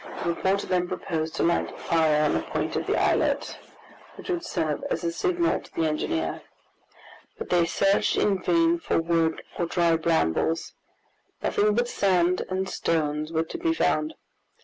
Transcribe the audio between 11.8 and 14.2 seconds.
sand and stones were to be found.